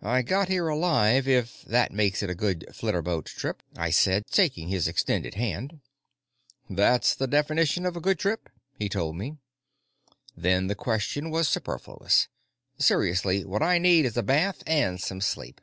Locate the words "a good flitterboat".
2.30-3.26